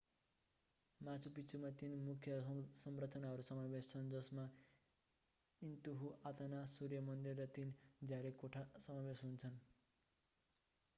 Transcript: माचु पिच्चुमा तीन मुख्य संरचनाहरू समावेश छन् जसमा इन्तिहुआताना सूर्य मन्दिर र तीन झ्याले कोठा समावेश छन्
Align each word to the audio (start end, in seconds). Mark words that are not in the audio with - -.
माचु 1.01 1.31
पिच्चुमा 1.35 1.69
तीन 1.81 1.91
मुख्य 2.05 2.37
संरचनाहरू 2.77 3.45
समावेश 3.49 3.91
छन् 3.91 4.09
जसमा 4.11 4.47
इन्तिहुआताना 5.61 6.65
सूर्य 6.75 7.05
मन्दिर 7.05 7.39
र 7.39 7.49
तीन 7.55 7.77
झ्याले 8.03 8.37
कोठा 8.39 8.67
समावेश 8.83 9.25
छन् 9.39 9.65